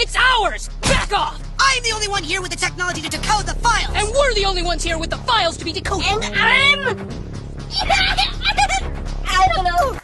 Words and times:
It's 0.00 0.14
ours! 0.14 0.68
Back 0.82 1.12
off! 1.12 1.42
I'm 1.58 1.82
the 1.82 1.90
only 1.90 2.06
one 2.06 2.22
here 2.22 2.40
with 2.40 2.52
the 2.52 2.56
technology 2.56 3.02
to 3.02 3.08
decode 3.08 3.46
the 3.46 3.54
files! 3.56 3.90
And 3.96 4.06
we're 4.14 4.32
the 4.32 4.44
only 4.44 4.62
ones 4.62 4.84
here 4.84 4.96
with 4.96 5.10
the 5.10 5.16
files 5.16 5.56
to 5.56 5.64
be 5.64 5.72
decoded! 5.72 6.06
And 6.06 6.36
I'm... 6.36 7.08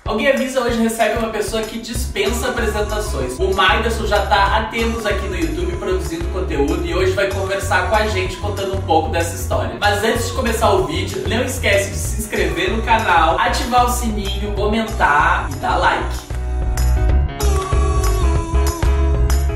Alguém 0.04 0.32
Avisa 0.32 0.60
hoje 0.60 0.82
recebe 0.82 1.18
uma 1.18 1.30
pessoa 1.30 1.62
que 1.62 1.78
dispensa 1.78 2.48
apresentações. 2.48 3.38
O 3.38 3.54
Maiderson 3.54 4.06
já 4.06 4.26
tá 4.26 4.56
há 4.56 4.64
tempos 4.64 5.06
aqui 5.06 5.28
no 5.28 5.36
YouTube 5.36 5.76
produzindo 5.76 6.24
conteúdo 6.26 6.84
e 6.84 6.92
hoje 6.92 7.12
vai 7.12 7.30
conversar 7.30 7.88
com 7.88 7.94
a 7.94 8.06
gente 8.08 8.36
contando 8.36 8.76
um 8.76 8.82
pouco 8.82 9.10
dessa 9.10 9.34
história. 9.36 9.76
Mas 9.80 10.02
antes 10.02 10.26
de 10.26 10.32
começar 10.32 10.70
o 10.72 10.86
vídeo, 10.86 11.26
não 11.28 11.44
esquece 11.44 11.90
de 11.90 11.96
se 11.96 12.20
inscrever 12.22 12.72
no 12.72 12.82
canal, 12.82 13.38
ativar 13.38 13.86
o 13.86 13.88
sininho, 13.88 14.52
comentar 14.54 15.48
e 15.52 15.56
dar 15.56 15.76
like. 15.76 16.23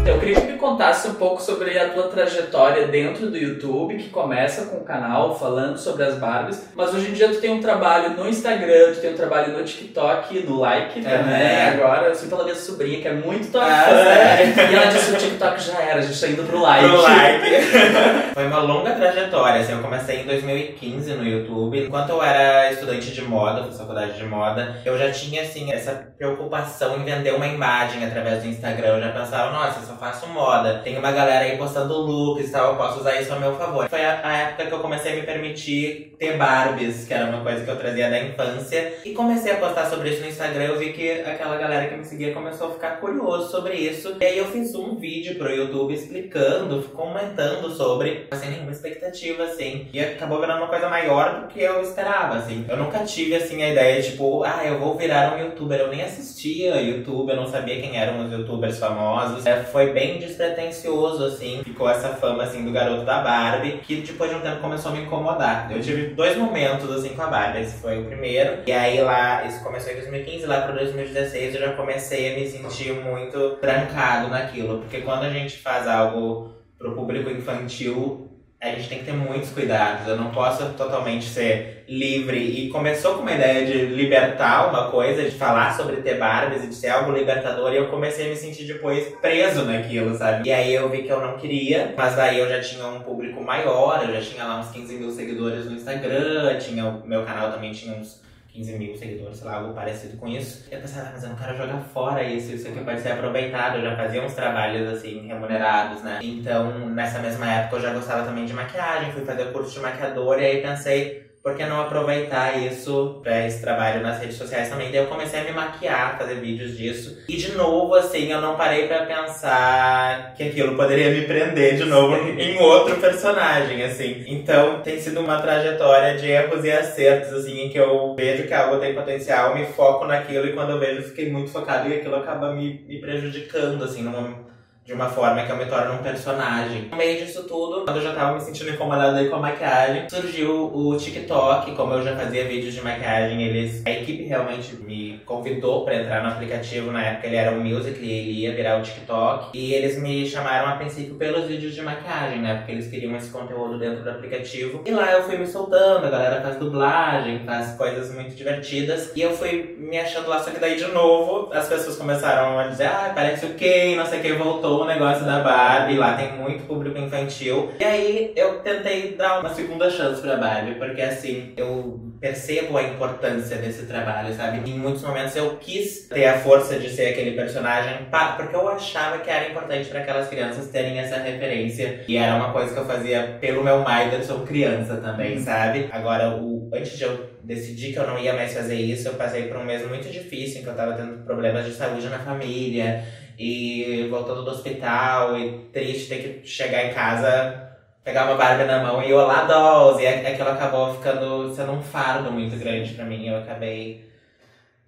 Eu 0.09 0.19
queria 0.19 0.41
que 0.41 0.47
me 0.53 0.59
contasse 0.59 1.07
um 1.09 1.15
pouco 1.15 1.43
sobre 1.43 1.79
a 1.79 1.91
tua 1.91 2.05
trajetória 2.05 2.87
dentro 2.89 3.27
do 3.31 3.37
YouTube, 3.37 3.95
que 3.99 4.09
começa 4.09 4.65
com 4.67 4.79
o 4.79 4.81
canal 4.85 5.39
falando 5.39 5.77
sobre 5.77 6.03
as 6.03 6.15
Barbies, 6.17 6.67
mas 6.75 6.95
hoje 6.95 7.11
em 7.11 7.13
dia 7.13 7.29
tu 7.29 7.39
tem 7.41 7.51
um 7.51 7.61
trabalho 7.61 8.17
no 8.17 8.27
Instagram, 8.27 8.95
tu 8.95 9.01
tem 9.01 9.13
um 9.13 9.17
trabalho 9.17 9.53
no 9.57 9.63
TikTok, 9.63 10.41
no 10.47 10.61
Like 10.61 11.03
também. 11.03 11.43
É. 11.43 11.75
Agora, 11.75 12.07
eu 12.09 12.15
sei 12.15 12.27
pela 12.29 12.45
minha 12.45 12.55
sobrinha, 12.57 13.03
que 13.03 13.09
é 13.09 13.13
muito 13.13 13.53
tua 13.53 13.63
Ah, 13.65 13.83
fã, 13.85 13.91
sério? 14.05 14.73
e 14.73 14.75
ela 14.75 14.87
disse 14.87 15.11
que 15.11 15.17
o 15.17 15.19
TikTok 15.19 15.61
já 15.63 15.79
era, 15.79 15.99
a 15.99 16.03
gente 16.03 16.19
tá 16.19 16.27
indo 16.27 16.43
pro 16.45 16.59
Like. 16.59 16.89
Pro 16.89 17.03
like. 17.03 18.28
Uma 18.49 18.61
longa 18.61 18.93
trajetória, 18.93 19.61
assim, 19.61 19.73
eu 19.73 19.83
comecei 19.83 20.23
em 20.23 20.25
2015 20.25 21.13
no 21.13 21.23
YouTube. 21.23 21.85
Enquanto 21.85 22.09
eu 22.09 22.23
era 22.23 22.73
estudante 22.73 23.11
de 23.11 23.21
moda, 23.21 23.65
fiz 23.65 23.77
faculdade 23.77 24.17
de 24.17 24.25
moda, 24.25 24.81
eu 24.87 24.97
já 24.97 25.11
tinha, 25.11 25.43
assim, 25.43 25.71
essa 25.71 25.93
preocupação 26.17 26.97
em 26.99 27.05
vender 27.05 27.35
uma 27.35 27.47
imagem 27.47 28.07
através 28.07 28.43
do 28.43 28.49
Instagram. 28.49 28.97
Eu 28.97 29.03
já 29.03 29.13
pensava, 29.13 29.53
nossa, 29.53 29.81
eu 29.81 29.87
só 29.87 29.97
faço 29.97 30.27
moda. 30.29 30.81
Tem 30.83 30.97
uma 30.97 31.13
galera 31.13 31.45
aí 31.45 31.59
postando 31.59 31.93
looks 31.93 32.49
e 32.49 32.51
tal, 32.51 32.73
eu 32.73 32.77
posso 32.77 33.01
usar 33.01 33.21
isso 33.21 33.31
a 33.35 33.39
meu 33.39 33.55
favor. 33.55 33.87
Foi 33.87 34.03
a, 34.03 34.27
a 34.27 34.37
época 34.39 34.65
que 34.65 34.73
eu 34.73 34.79
comecei 34.79 35.13
a 35.13 35.17
me 35.17 35.23
permitir 35.23 36.17
ter 36.19 36.39
Barbies, 36.39 37.05
que 37.07 37.13
era 37.13 37.27
uma 37.27 37.43
coisa 37.43 37.63
que 37.63 37.71
eu 37.71 37.77
trazia 37.77 38.09
da 38.09 38.19
infância. 38.19 38.95
E 39.05 39.13
comecei 39.13 39.53
a 39.53 39.57
postar 39.57 39.91
sobre 39.91 40.09
isso 40.09 40.23
no 40.23 40.29
Instagram, 40.29 40.65
eu 40.65 40.79
vi 40.79 40.95
que 40.95 41.21
aquela 41.21 41.57
galera 41.59 41.87
que 41.87 41.97
me 41.97 42.05
seguia 42.05 42.33
começou 42.33 42.69
a 42.69 42.73
ficar 42.73 42.99
curioso 42.99 43.51
sobre 43.51 43.75
isso. 43.75 44.17
E 44.19 44.25
aí 44.25 44.39
eu 44.39 44.47
fiz 44.47 44.75
um 44.75 44.97
vídeo 44.97 45.37
pro 45.37 45.55
YouTube 45.55 45.93
explicando, 45.93 46.83
comentando 46.95 47.71
sobre, 47.71 48.27
sem 48.39 48.51
nenhuma 48.51 48.71
expectativa, 48.71 49.45
assim. 49.45 49.89
E 49.93 50.01
acabou 50.01 50.41
virando 50.41 50.59
uma 50.59 50.69
coisa 50.69 50.89
maior 50.89 51.41
do 51.41 51.47
que 51.49 51.61
eu 51.61 51.81
esperava, 51.83 52.37
assim. 52.37 52.65
Eu 52.69 52.77
nunca 52.77 53.01
tive, 53.01 53.35
assim, 53.35 53.63
a 53.63 53.71
ideia, 53.71 54.03
tipo, 54.03 54.43
ah, 54.45 54.63
eu 54.65 54.79
vou 54.79 54.97
virar 54.97 55.35
um 55.35 55.41
youtuber. 55.41 55.79
Eu 55.81 55.89
nem 55.89 56.03
assistia 56.03 56.81
YouTube, 56.81 57.31
eu 57.31 57.37
não 57.37 57.47
sabia 57.47 57.81
quem 57.81 57.99
eram 57.99 58.25
os 58.25 58.33
youtubers 58.33 58.79
famosos. 58.79 59.45
É, 59.47 59.63
foi 59.65 59.93
bem 59.93 60.19
despretensioso, 60.19 61.25
assim. 61.25 61.63
Ficou 61.65 61.89
essa 61.89 62.11
fama, 62.11 62.45
assim, 62.45 62.65
do 62.65 62.73
garoto 62.73 63.05
da 63.05 63.21
Barbie, 63.21 63.81
que 63.85 63.97
depois 63.97 64.31
de 64.31 64.37
um 64.37 64.41
tempo 64.41 64.61
começou 64.61 64.93
a 64.93 64.95
me 64.95 65.03
incomodar. 65.03 65.71
Eu 65.71 65.81
tive 65.81 66.15
dois 66.15 66.37
momentos, 66.37 66.91
assim, 66.91 67.11
com 67.11 67.23
a 67.23 67.27
Barbie. 67.27 67.63
Esse 67.63 67.81
foi 67.81 68.01
o 68.01 68.05
primeiro. 68.05 68.59
E 68.67 68.73
aí 68.73 69.01
lá, 69.01 69.45
isso 69.45 69.63
começou 69.63 69.93
em 69.93 69.97
2015, 69.97 70.47
lá 70.47 70.63
pra 70.63 70.73
2016 70.73 71.55
eu 71.55 71.61
já 71.61 71.73
comecei 71.73 72.33
a 72.33 72.39
me 72.39 72.49
sentir 72.49 72.93
muito 72.93 73.57
trancado 73.61 74.29
naquilo. 74.29 74.79
Porque 74.79 75.01
quando 75.01 75.25
a 75.25 75.31
gente 75.31 75.59
faz 75.59 75.87
algo 75.87 76.53
pro 76.79 76.95
público 76.95 77.31
infantil, 77.31 78.28
a 78.61 78.71
gente 78.71 78.89
tem 78.89 78.99
que 78.99 79.05
ter 79.05 79.13
muitos 79.13 79.51
cuidados. 79.51 80.09
Eu 80.09 80.17
não 80.17 80.31
posso 80.31 80.71
totalmente 80.71 81.27
ser 81.27 81.85
livre. 81.89 82.39
E 82.39 82.69
começou 82.71 83.15
com 83.15 83.23
uma 83.23 83.31
ideia 83.31 83.65
de 83.65 83.87
libertar 83.95 84.69
uma 84.69 84.91
coisa, 84.91 85.23
de 85.23 85.31
falar 85.31 85.77
sobre 85.77 85.97
ter 85.97 86.19
Barbies 86.19 86.65
e 86.65 86.67
de 86.67 86.75
ser 86.75 86.89
algo 86.89 87.13
libertador. 87.13 87.73
E 87.73 87.77
eu 87.77 87.87
comecei 87.87 88.27
a 88.27 88.31
me 88.31 88.37
sentir 88.37 88.65
depois 88.65 89.15
preso 89.21 89.65
naquilo, 89.65 90.13
sabe? 90.17 90.49
E 90.49 90.53
aí 90.53 90.75
eu 90.75 90.89
vi 90.89 91.05
que 91.05 91.09
eu 91.09 91.21
não 91.21 91.39
queria. 91.39 91.95
Mas 91.97 92.17
daí 92.17 92.41
eu 92.41 92.49
já 92.49 92.61
tinha 92.61 92.85
um 92.87 93.01
público 93.01 93.41
maior. 93.41 94.05
Eu 94.05 94.15
já 94.15 94.21
tinha 94.21 94.45
lá 94.45 94.59
uns 94.59 94.71
15 94.71 94.95
mil 94.97 95.11
seguidores 95.13 95.67
no 95.67 95.77
Instagram. 95.77 96.59
Tinha 96.59 96.85
o 96.85 97.07
meu 97.07 97.25
canal 97.25 97.53
também 97.53 97.71
tinha 97.71 97.95
uns 97.95 98.21
15 98.49 98.79
mil 98.79 98.97
seguidores, 98.97 99.37
sei 99.39 99.47
lá, 99.47 99.57
algo 99.57 99.75
parecido 99.75 100.17
com 100.17 100.27
isso. 100.27 100.67
Eu 100.71 100.81
pensava, 100.81 101.09
ah, 101.09 101.11
mas 101.13 101.23
eu 101.23 101.29
não 101.29 101.37
quero 101.37 101.57
jogar 101.57 101.81
fora 101.81 102.23
isso, 102.23 102.53
isso 102.53 102.69
aqui 102.69 102.81
pode 102.81 103.01
ser 103.01 103.13
aproveitado. 103.13 103.77
Eu 103.77 103.83
já 103.83 103.97
fazia 103.97 104.23
uns 104.23 104.35
trabalhos 104.35 104.93
assim, 104.93 105.27
remunerados, 105.27 106.03
né? 106.03 106.19
Então, 106.23 106.89
nessa 106.89 107.19
mesma 107.19 107.51
época 107.51 107.77
eu 107.77 107.83
já 107.83 107.93
gostava 107.93 108.25
também 108.25 108.47
de 108.47 108.53
maquiagem, 108.53 109.13
fui 109.13 109.25
fazer 109.25 109.53
curso 109.53 109.75
de 109.75 109.81
maquiador 109.81 110.41
e 110.41 110.45
aí 110.47 110.63
pensei, 110.63 111.28
por 111.43 111.55
que 111.55 111.65
não 111.65 111.81
aproveitar 111.81 112.59
isso 112.59 113.21
pra 113.23 113.47
esse 113.47 113.61
trabalho 113.61 114.03
nas 114.03 114.19
redes 114.21 114.37
sociais 114.37 114.69
também? 114.69 114.91
Daí 114.91 115.01
eu 115.01 115.07
comecei 115.07 115.41
a 115.41 115.45
me 115.45 115.53
maquiar, 115.53 116.19
fazer 116.19 116.35
vídeos 116.35 116.77
disso. 116.77 117.19
E 117.29 117.37
de 117.37 117.53
novo, 117.53 117.95
assim, 117.95 118.31
eu 118.31 118.41
não 118.41 118.57
parei 118.57 118.87
pra 118.87 119.07
pensar 119.07 120.35
que 120.37 120.43
aquilo 120.43 120.77
poderia 120.77 121.11
me 121.11 121.23
prender 121.27 121.77
de 121.77 121.85
novo 121.85 122.17
em 122.17 122.59
outro 122.59 122.97
personagem, 122.97 123.83
assim. 123.83 124.25
Então, 124.27 124.81
tem 124.83 125.01
sido 125.01 125.21
uma 125.21 125.41
trajetória 125.41 126.19
de 126.19 126.29
erros 126.29 126.65
e 126.65 126.71
acertos, 126.71 127.33
assim, 127.33 127.63
em 127.63 127.69
que 127.71 127.79
eu 127.79 128.15
vejo 128.15 128.47
que 128.47 128.55
algo 128.55 128.79
tem 128.79 128.95
potencial, 128.95 129.55
me 129.55 129.65
foco 129.67 130.05
naquilo 130.05 130.47
e 130.47 130.53
quando 130.53 130.71
eu 130.71 130.79
vejo, 130.79 131.01
eu 131.01 131.09
fiquei 131.09 131.31
muito 131.31 131.51
focado 131.51 131.89
e 131.89 131.95
aquilo 131.95 132.17
acaba 132.17 132.53
me, 132.53 132.85
me 132.87 133.01
prejudicando, 133.01 133.83
assim, 133.85 134.03
numa 134.03 134.49
de 134.89 134.95
uma 134.95 135.11
forma 135.11 135.43
que 135.43 135.53
eu 135.53 135.57
me 135.59 135.67
torno 135.67 135.97
um 135.97 135.99
personagem. 135.99 136.89
No 136.91 136.97
meio 136.97 137.19
disso 137.19 137.43
tudo, 137.43 137.85
quando 137.85 137.97
eu 137.97 138.03
já 138.03 138.15
tava 138.15 138.33
me 138.33 138.41
sentindo 138.41 138.71
incomodado 138.71 139.19
aí 139.19 139.29
com 139.29 139.37
a 139.37 139.39
maquiagem, 139.39 140.09
surgiu 140.09 140.75
o 140.75 140.97
TikTok, 140.97 141.73
como 141.73 141.93
eu 141.93 142.03
já 142.03 142.17
fazia 142.17 142.49
vídeos 142.49 142.73
de 142.73 142.81
maquiagem, 142.81 143.43
eles 143.43 143.83
a 143.85 143.91
equipe 143.91 144.23
realmente 144.25 144.77
me 144.77 145.21
convidou 145.27 145.85
para 145.85 145.97
entrar 145.97 146.23
no 146.23 146.31
aplicativo, 146.31 146.91
na 146.91 147.05
época 147.05 147.27
ele 147.27 147.37
era 147.37 147.55
um 147.55 147.63
music 147.63 148.01
e 148.01 148.11
ele 148.11 148.31
ia 148.41 148.55
virar 148.55 148.79
o 148.79 148.83
TikTok, 148.83 149.51
e 149.53 149.75
eles 149.75 150.01
me 150.01 150.27
chamaram 150.27 150.71
a 150.71 150.77
princípio 150.77 151.17
pelos 151.17 151.45
vídeos 151.45 151.75
de 151.75 151.83
maquiagem, 151.83 152.41
né? 152.41 152.55
Porque 152.55 152.73
eles 152.73 152.89
queriam 152.89 153.15
esse 153.15 153.29
conteúdo 153.29 153.79
dentro 153.79 154.03
do 154.03 154.09
aplicativo. 154.09 154.83
E 154.87 154.91
lá 154.91 155.13
eu 155.13 155.23
fui 155.25 155.37
me 155.37 155.47
soltando, 155.47 156.07
a 156.07 156.09
galera 156.09 156.41
faz 156.41 156.57
dublagem, 156.57 157.45
faz 157.45 157.73
coisas 157.73 158.15
muito 158.15 158.35
divertidas, 158.35 159.13
e 159.15 159.21
eu 159.21 159.37
fui 159.37 159.77
me 159.79 159.99
achando 159.99 160.31
lá, 160.31 160.43
só 160.43 160.51
que 160.51 160.59
daí 160.59 160.77
de 160.77 160.87
novo 160.87 161.53
as 161.53 161.69
pessoas 161.69 161.97
começaram 161.97 162.59
a 162.59 162.69
dizer, 162.69 162.87
ah, 162.87 163.13
parece 163.15 163.45
o 163.45 163.53
Ken, 163.53 163.95
não 163.95 164.07
sei 164.07 164.21
o 164.21 164.23
que, 164.23 164.39
o 164.83 164.87
negócio 164.87 165.25
da 165.25 165.41
Barbie, 165.41 165.97
lá 165.97 166.15
tem 166.15 166.33
muito 166.33 166.67
público 166.67 166.99
infantil. 166.99 167.71
E 167.79 167.85
aí 167.85 168.33
eu 168.37 168.61
tentei 168.61 169.15
dar 169.15 169.41
uma 169.41 169.55
segunda 169.55 169.91
chance 169.91 170.21
pra 170.21 170.37
Barbie, 170.37 170.75
porque 170.75 171.01
assim, 171.03 171.53
eu 171.57 172.09
percebo 172.21 172.77
a 172.77 172.83
importância 172.83 173.57
desse 173.59 173.87
trabalho, 173.87 174.35
sabe? 174.35 174.69
Em 174.69 174.79
muitos 174.79 175.03
momentos 175.03 175.37
eu 175.37 175.57
quis 175.57 176.09
ter 176.09 176.27
a 176.27 176.39
força 176.39 176.79
de 176.79 176.91
ser 176.91 177.09
aquele 177.09 177.33
personagem, 177.33 178.07
porque 178.37 178.55
eu 178.55 178.69
achava 178.69 179.19
que 179.19 179.31
era 179.31 179.49
importante 179.49 179.89
para 179.89 180.01
aquelas 180.01 180.29
crianças 180.29 180.69
terem 180.69 180.99
essa 180.99 181.17
referência. 181.19 182.05
E 182.09 182.17
era 182.17 182.35
uma 182.35 182.53
coisa 182.53 182.75
que 182.75 182.81
eu 182.81 182.87
fazia 182.87 183.39
pelo 183.41 183.63
meu 183.63 183.81
Maiderson 183.81 184.45
criança 184.45 184.97
também, 184.97 185.39
sabe? 185.41 185.89
Agora, 185.93 186.37
o, 186.37 186.71
antes 186.75 186.97
de 186.97 187.05
eu 187.05 187.31
decidir 187.43 187.93
que 187.93 187.99
eu 187.99 188.07
não 188.07 188.19
ia 188.19 188.35
mais 188.35 188.53
fazer 188.53 188.75
isso, 188.75 189.09
eu 189.09 189.15
passei 189.15 189.45
por 189.45 189.57
um 189.57 189.65
mês 189.65 189.87
muito 189.87 190.09
difícil, 190.09 190.61
em 190.61 190.65
que 190.65 190.69
eu 190.69 190.75
tava 190.75 190.95
tendo 190.95 191.25
problemas 191.25 191.65
de 191.65 191.73
saúde 191.73 192.09
na 192.09 192.19
família 192.19 193.05
e 193.39 194.09
voltando 194.11 194.43
do 194.43 194.51
hospital 194.51 195.39
e 195.39 195.69
triste 195.73 196.09
ter 196.09 196.41
que 196.41 196.49
chegar 196.49 196.87
em 196.87 196.93
casa, 196.93 197.71
pegar 198.03 198.25
uma 198.25 198.35
Barbie 198.35 198.65
na 198.65 198.83
mão 198.83 199.03
e 199.03 199.13
olá 199.13 199.45
dolls. 199.45 200.03
E 200.03 200.07
aquilo 200.07 200.49
acabou 200.49 200.95
ficando 200.95 201.55
sendo 201.55 201.73
um 201.73 201.83
fardo 201.83 202.33
muito 202.33 202.57
grande 202.59 202.95
pra 202.95 203.05
mim. 203.05 203.29
Eu 203.29 203.39
acabei 203.39 204.11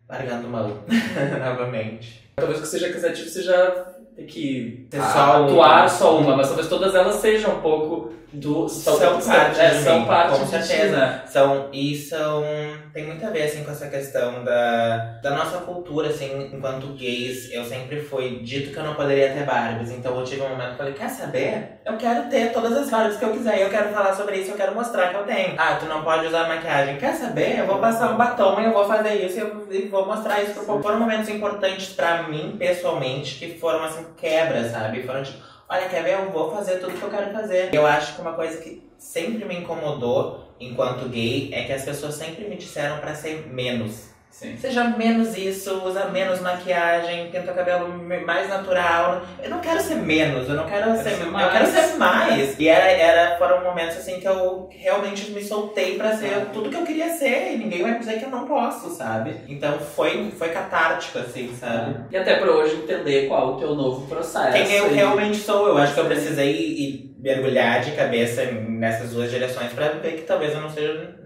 largando 0.09 0.49
mão 0.49 0.83
novamente. 1.39 2.29
Talvez 2.41 2.61
que 2.61 2.67
seja 2.67 2.93
cansativo, 2.93 3.29
você 3.29 3.43
já 3.43 3.71
tem 4.17 4.27
que 4.27 4.87
Ter 4.91 5.01
só 5.01 5.45
atuar 5.45 5.81
uma. 5.81 5.89
só 5.89 6.19
uma, 6.19 6.37
mas 6.37 6.49
talvez 6.49 6.69
todas 6.69 6.95
elas 6.95 7.17
sejam 7.17 7.57
um 7.57 7.61
pouco 7.61 8.13
do. 8.33 8.69
São 8.69 9.21
parte 9.21 9.61
é, 9.61 9.71
são 9.81 10.05
parte 10.05 10.39
com 10.39 10.47
certeza. 10.47 11.23
São, 11.27 11.69
e 11.73 11.97
são. 11.97 12.45
Tem 12.93 13.07
muito 13.07 13.25
a 13.25 13.31
ver 13.31 13.43
assim, 13.43 13.65
com 13.65 13.71
essa 13.71 13.89
questão 13.89 14.45
da, 14.45 15.19
da 15.23 15.31
nossa 15.31 15.59
cultura, 15.59 16.09
assim, 16.09 16.51
enquanto 16.53 16.95
gays, 16.95 17.51
eu 17.53 17.65
sempre 17.65 18.01
fui 18.01 18.41
dito 18.41 18.73
que 18.73 18.79
eu 18.79 18.85
não 18.85 18.95
poderia 18.95 19.31
ter 19.31 19.45
Barbies. 19.45 19.91
Então 19.91 20.19
eu 20.19 20.25
tive 20.25 20.43
um 20.43 20.49
momento 20.49 20.69
que 20.69 20.73
eu 20.73 20.79
falei, 20.79 20.93
quer 20.95 21.09
saber? 21.09 21.81
Eu 21.85 21.97
quero 21.97 22.29
ter 22.29 22.53
todas 22.53 22.77
as 22.77 22.91
Barbies 22.91 23.17
que 23.17 23.25
eu 23.25 23.33
quiser, 23.33 23.63
eu 23.63 23.71
quero 23.71 23.91
falar 23.91 24.15
sobre 24.15 24.37
isso, 24.37 24.51
eu 24.51 24.57
quero 24.57 24.75
mostrar 24.75 25.09
que 25.09 25.17
eu 25.17 25.25
tenho. 25.25 25.55
Ah, 25.57 25.77
tu 25.77 25.87
não 25.87 26.03
pode 26.03 26.27
usar 26.27 26.49
maquiagem. 26.49 26.97
Quer 26.97 27.15
saber? 27.15 27.59
Eu 27.59 27.67
vou 27.67 27.79
passar 27.79 28.13
um 28.13 28.17
batom 28.17 28.61
e 28.61 28.65
eu 28.65 28.73
vou 28.73 28.87
fazer 28.87 29.15
isso 29.25 29.39
e 29.39 29.41
eu 29.41 29.67
e 29.71 29.89
vou 29.89 30.07
mostrar 30.07 30.43
isso 30.43 30.65
povo. 30.65 30.83
Foram 30.83 30.99
momentos 30.99 31.29
importantes 31.29 31.93
pra 31.93 32.25
mim, 32.31 32.57
pessoalmente, 32.59 33.37
que 33.37 33.59
foram 33.59 33.83
assim, 33.85 34.07
quebras, 34.17 34.71
sabe? 34.71 35.03
Foram 35.03 35.23
tipo, 35.23 35.39
olha, 35.69 35.89
quer 35.89 36.03
ver? 36.03 36.15
Eu 36.15 36.31
vou 36.31 36.51
fazer 36.51 36.79
tudo 36.79 36.97
que 36.97 37.03
eu 37.03 37.11
quero 37.11 37.33
fazer. 37.33 37.75
Eu 37.75 37.87
acho 37.87 38.15
que 38.15 38.21
uma 38.21 38.33
coisa 38.33 38.61
que 38.61 38.83
sempre 38.99 39.45
me 39.45 39.57
incomodou 39.57 40.55
enquanto 40.61 41.09
gay 41.09 41.51
é 41.53 41.65
que 41.65 41.73
as 41.73 41.85
pessoas 41.85 42.15
sempre 42.15 42.49
me 42.49 42.57
disseram 42.57 42.99
pra 42.99 43.15
ser 43.15 43.49
menos. 43.49 44.10
Sim. 44.31 44.57
Seja 44.57 44.85
menos 44.85 45.37
isso, 45.37 45.83
usa 45.85 46.07
menos 46.07 46.41
maquiagem, 46.41 47.31
pinta 47.31 47.53
o 47.53 47.55
cabelo 47.55 47.89
mais 48.25 48.49
natural. 48.49 49.23
Eu 49.43 49.51
não 49.51 49.61
quero 49.61 49.81
ser 49.81 49.97
menos, 49.97 50.49
eu 50.49 50.55
não 50.55 50.67
quero 50.67 50.97
ser, 50.97 51.11
ser 51.17 51.25
eu 51.25 51.31
mais. 51.33 51.53
quero 51.53 51.67
ser 51.67 51.97
mais. 51.99 52.59
E 52.59 52.69
era, 52.69 52.91
era, 52.91 53.37
foram 53.39 53.63
momentos 53.63 53.99
assim 53.99 54.19
que 54.21 54.27
eu 54.27 54.69
realmente 54.73 55.31
me 55.33 55.43
soltei 55.43 55.97
pra 55.99 56.17
ser 56.17 56.47
tudo 56.55 56.71
que 56.71 56.77
eu 56.77 56.85
queria 56.85 57.11
ser. 57.11 57.53
E 57.55 57.59
ninguém 57.59 57.83
vai 57.83 57.99
dizer 57.99 58.19
que 58.19 58.25
eu 58.25 58.31
não 58.31 58.47
posso, 58.47 58.89
sabe? 58.91 59.35
Então 59.49 59.79
foi, 59.79 60.31
foi 60.39 60.49
catártico, 60.49 61.19
assim, 61.19 61.55
sabe? 61.59 61.97
E 62.11 62.17
até 62.17 62.37
pra 62.37 62.51
hoje 62.51 62.77
entender 62.77 63.27
qual 63.29 63.55
o 63.55 63.57
teu 63.59 63.75
novo 63.75 64.07
processo. 64.07 64.53
Quem 64.53 64.73
eu 64.73 64.91
e- 64.91 64.95
realmente 64.95 65.37
sou, 65.39 65.69
eu 65.69 65.77
acho 65.77 65.93
que 65.93 66.01
eu 66.01 66.07
precisei 66.07 66.53
ir 66.57 67.15
mergulhar 67.19 67.83
de 67.83 67.91
cabeça 67.93 68.45
nessas 68.47 69.11
duas 69.11 69.31
direções 69.31 69.71
pra 69.75 69.89
ver 69.89 70.13
que 70.13 70.23
talvez 70.23 70.55
eu 70.55 70.61
não 70.63 70.71
seja 70.71 71.20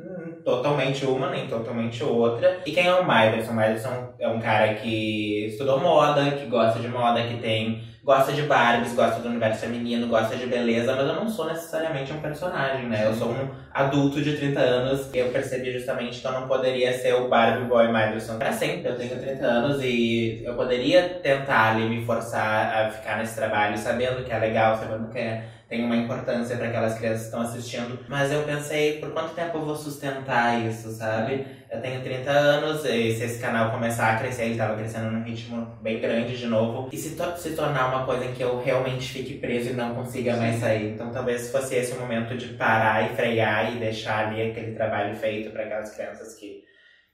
totalmente 0.45 1.07
uma, 1.07 1.31
nem 1.31 1.47
totalmente 1.47 2.05
outra. 2.05 2.61
E 2.67 2.73
quem 2.73 2.87
é 2.87 2.95
o 2.95 3.07
Myderson? 3.07 3.53
O 3.53 3.57
Myderson 3.57 4.15
é 4.19 4.29
um 4.29 4.39
cara 4.39 4.75
que 4.75 5.47
estudou 5.47 5.81
moda, 5.81 6.31
que 6.33 6.47
gosta 6.47 6.79
de 6.79 6.89
moda, 6.89 7.23
que 7.23 7.39
tem. 7.39 7.83
Gosta 8.05 8.35
de 8.35 8.43
Barbies, 8.43 8.93
gosta 8.93 9.21
do 9.21 9.31
universo 9.31 9.63
feminino, 9.63 10.09
gosta 10.09 10.37
de 10.37 10.47
beleza, 10.47 10.95
mas 10.95 11.09
eu 11.09 11.15
não 11.15 11.27
sou 11.27 11.47
necessariamente 11.47 12.13
um 12.13 12.21
personagem, 12.21 12.87
né? 12.87 13.07
Eu 13.07 13.15
sou 13.15 13.31
um 13.31 13.49
adulto 13.73 14.21
de 14.21 14.37
30 14.37 14.61
anos. 14.61 15.09
Eu 15.15 15.31
percebi 15.31 15.73
justamente 15.73 16.21
que 16.21 16.27
eu 16.27 16.33
não 16.33 16.47
poderia 16.47 16.93
ser 16.93 17.15
o 17.15 17.29
Barbie 17.29 17.65
Boy 17.65 17.87
Myderson 17.91 18.37
pra 18.37 18.53
sempre. 18.53 18.91
Eu 18.91 18.99
tenho 18.99 19.19
30 19.19 19.47
anos 19.47 19.83
e 19.83 20.43
eu 20.45 20.55
poderia 20.55 21.19
tentar 21.23 21.73
ali 21.73 21.89
me 21.89 22.05
forçar 22.05 22.77
a 22.77 22.91
ficar 22.91 23.17
nesse 23.17 23.37
trabalho, 23.37 23.79
sabendo 23.79 24.23
que 24.23 24.31
é 24.31 24.39
legal, 24.39 24.77
sabendo 24.77 25.11
que 25.11 25.19
é, 25.19 25.45
tem 25.67 25.83
uma 25.83 25.97
importância 25.97 26.59
para 26.59 26.69
aquelas 26.69 26.99
crianças 26.99 27.21
que 27.21 27.27
estão 27.29 27.41
assistindo. 27.41 27.99
Mas 28.07 28.31
eu 28.31 28.43
pensei, 28.43 28.99
por 28.99 29.13
quanto 29.13 29.35
tempo 29.35 29.57
eu 29.57 29.65
vou 29.65 29.77
sustentar 29.77 30.61
isso, 30.61 30.91
sabe? 30.91 31.47
Eu 31.75 31.81
tenho 31.81 32.03
30 32.03 32.31
anos 32.31 32.85
e 32.85 33.13
se 33.17 33.25
esse 33.25 33.41
canal 33.41 33.71
começar 33.71 34.15
a 34.15 34.19
crescer, 34.19 34.45
ele 34.45 34.57
tava 34.57 34.77
crescendo 34.77 35.11
num 35.11 35.25
ritmo 35.25 35.67
bem 35.83 36.01
grande 36.01 36.37
de 36.37 36.47
novo. 36.47 36.89
E 36.93 36.97
se, 36.97 37.17
to- 37.17 37.37
se 37.37 37.55
tornar 37.57 37.89
uma 37.89 38.07
coisa 38.07 38.25
em 38.25 38.33
que 38.33 38.43
eu 38.43 38.63
realmente 38.63 39.11
fique 39.13 39.35
preso 39.39 39.71
e 39.71 39.73
não 39.73 39.95
consiga 39.95 40.37
mais 40.37 40.61
sair. 40.61 40.93
Então 40.93 41.11
talvez 41.11 41.51
fosse 41.51 41.75
esse 41.75 41.93
o 41.97 42.01
momento 42.01 42.37
de 42.37 42.49
parar 42.55 43.11
e 43.11 43.17
frear 43.17 43.75
e 43.75 43.79
deixar 43.79 44.29
ali 44.29 44.43
aquele 44.51 44.73
trabalho 44.75 45.15
feito 45.17 45.51
para 45.51 45.65
aquelas 45.65 45.95
crianças 45.95 46.35
que, 46.37 46.63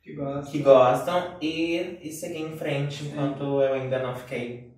Que 0.03 0.15
gosta. 0.15 0.51
que 0.51 0.59
gostam 0.59 1.37
e, 1.41 1.99
e 2.03 2.11
seguir 2.13 2.43
em 2.43 2.57
frente 2.57 3.05
enquanto 3.05 3.63
eu 3.63 3.73
ainda 3.75 3.99
não 3.99 4.15
fiquei. 4.15 4.70